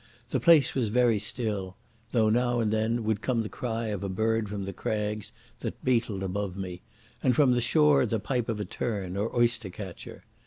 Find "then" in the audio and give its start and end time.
2.73-3.03